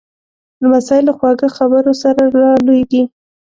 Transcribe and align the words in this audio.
لمسی 0.61 0.99
له 1.07 1.11
خواږه 1.17 1.47
خبرو 1.57 1.93
سره 2.03 2.23
را 2.39 2.49
لویېږي. 2.65 3.03